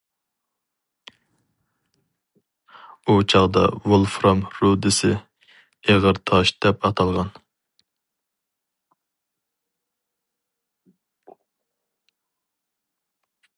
ئۇ 3.11 3.17
چاغدا 3.33 3.65
ۋولفرام 3.91 4.41
رۇدىسى 4.63 5.11
«ئېغىر 5.91 6.23
تاش» 6.31 6.53
دەپ 6.67 6.89
ئاتالغان. 6.89 7.31